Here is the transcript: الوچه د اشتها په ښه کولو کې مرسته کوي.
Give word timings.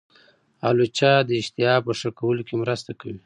الوچه 0.67 1.11
د 1.27 1.29
اشتها 1.41 1.73
په 1.85 1.91
ښه 1.99 2.09
کولو 2.19 2.41
کې 2.47 2.55
مرسته 2.63 2.91
کوي. 3.01 3.19